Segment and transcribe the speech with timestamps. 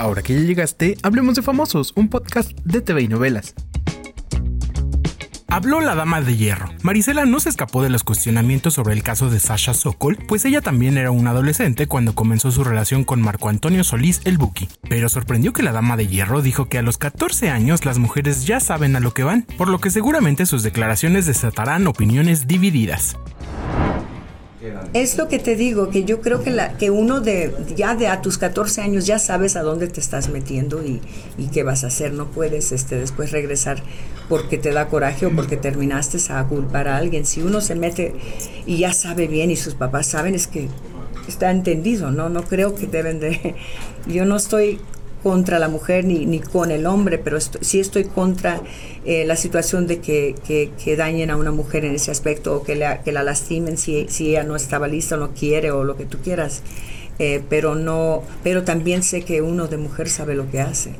[0.00, 3.54] Ahora que ya llegaste, hablemos de Famosos, un podcast de TV y novelas.
[5.46, 6.70] Habló la dama de hierro.
[6.80, 10.62] Marisela no se escapó de los cuestionamientos sobre el caso de Sasha Sokol, pues ella
[10.62, 14.70] también era una adolescente cuando comenzó su relación con Marco Antonio Solís el Buki.
[14.88, 18.46] Pero sorprendió que la dama de hierro dijo que a los 14 años las mujeres
[18.46, 23.18] ya saben a lo que van, por lo que seguramente sus declaraciones desatarán opiniones divididas.
[24.92, 28.08] Es lo que te digo, que yo creo que, la, que uno de ya de
[28.08, 31.00] a tus 14 años ya sabes a dónde te estás metiendo y,
[31.38, 32.12] y qué vas a hacer.
[32.12, 33.82] No puedes este, después regresar
[34.28, 37.24] porque te da coraje o porque terminaste a culpar a alguien.
[37.24, 38.14] Si uno se mete
[38.66, 40.68] y ya sabe bien y sus papás saben, es que
[41.26, 42.28] está entendido, ¿no?
[42.28, 43.54] No creo que deben de...
[44.06, 44.78] Yo no estoy
[45.22, 48.62] contra la mujer ni, ni con el hombre, pero sí estoy contra
[49.04, 52.74] eh, la situación de que, que, dañen a una mujer en ese aspecto o que,
[52.74, 55.96] la, que la lastimen si, si ella no estaba lista o no quiere o lo
[55.96, 56.62] que tú quieras.
[57.18, 60.94] Eh, pero no, pero también sé que uno de mujer sabe lo que hace.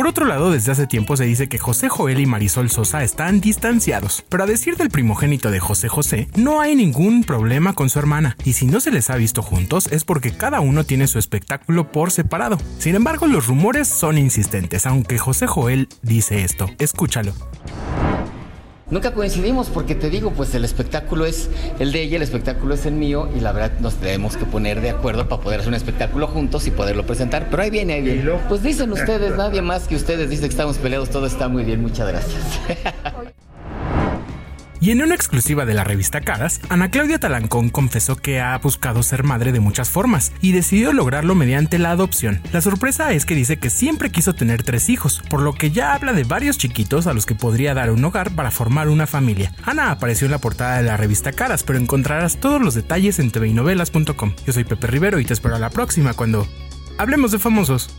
[0.00, 3.42] Por otro lado, desde hace tiempo se dice que José Joel y Marisol Sosa están
[3.42, 7.98] distanciados, pero a decir del primogénito de José José, no hay ningún problema con su
[7.98, 11.18] hermana, y si no se les ha visto juntos es porque cada uno tiene su
[11.18, 12.56] espectáculo por separado.
[12.78, 17.34] Sin embargo, los rumores son insistentes, aunque José Joel dice esto, escúchalo.
[18.90, 22.86] Nunca coincidimos porque te digo, pues el espectáculo es el de ella, el espectáculo es
[22.86, 25.76] el mío y la verdad nos tenemos que poner de acuerdo para poder hacer un
[25.76, 27.48] espectáculo juntos y poderlo presentar.
[27.50, 28.32] Pero ahí viene, ahí viene.
[28.48, 31.80] Pues dicen ustedes, nadie más que ustedes dice que estamos peleados, todo está muy bien,
[31.82, 33.36] muchas gracias.
[34.82, 39.02] Y en una exclusiva de la revista Caras, Ana Claudia Talancón confesó que ha buscado
[39.02, 42.40] ser madre de muchas formas y decidió lograrlo mediante la adopción.
[42.50, 45.92] La sorpresa es que dice que siempre quiso tener tres hijos, por lo que ya
[45.92, 49.52] habla de varios chiquitos a los que podría dar un hogar para formar una familia.
[49.64, 53.30] Ana apareció en la portada de la revista Caras, pero encontrarás todos los detalles en
[53.30, 54.32] tvinovelas.com.
[54.46, 56.48] Yo soy Pepe Rivero y te espero a la próxima cuando
[56.96, 57.90] hablemos de famosos.